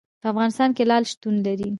[0.21, 1.69] په افغانستان کې لعل شتون لري.